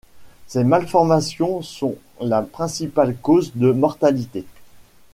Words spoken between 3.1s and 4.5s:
cause de mortalité.